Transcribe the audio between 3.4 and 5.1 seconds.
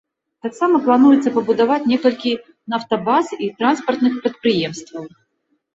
і транспартных прадпрыемстваў.